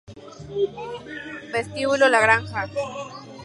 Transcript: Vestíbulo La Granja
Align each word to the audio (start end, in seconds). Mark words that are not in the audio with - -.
Vestíbulo 1.53 2.09
La 2.09 2.19
Granja 2.25 2.61